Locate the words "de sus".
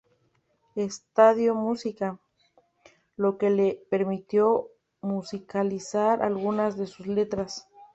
6.75-7.05